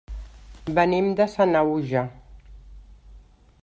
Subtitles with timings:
[0.79, 2.05] Venim de Sanaüja.